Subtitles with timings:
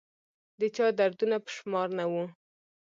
[0.59, 2.25] د چا دردونه په شمار نه وه